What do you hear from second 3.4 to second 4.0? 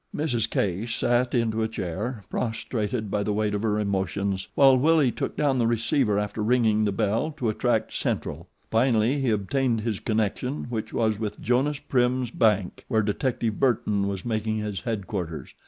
of her